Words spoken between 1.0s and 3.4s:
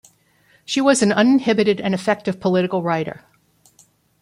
an uninhibited and effective political writer.